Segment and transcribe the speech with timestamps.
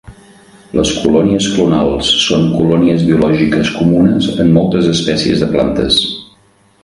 [0.77, 6.01] Les colònies clonals són colònies biològiques comunes en moltes espècies de plantes.